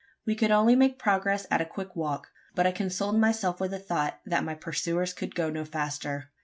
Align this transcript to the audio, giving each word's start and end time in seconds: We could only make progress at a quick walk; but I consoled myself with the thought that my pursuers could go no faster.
We 0.25 0.33
could 0.33 0.49
only 0.49 0.75
make 0.75 0.97
progress 0.97 1.45
at 1.51 1.61
a 1.61 1.63
quick 1.65 1.95
walk; 1.95 2.31
but 2.55 2.65
I 2.65 2.71
consoled 2.71 3.19
myself 3.19 3.59
with 3.59 3.69
the 3.69 3.77
thought 3.77 4.19
that 4.25 4.43
my 4.43 4.55
pursuers 4.55 5.13
could 5.13 5.35
go 5.35 5.51
no 5.51 5.63
faster. 5.63 6.31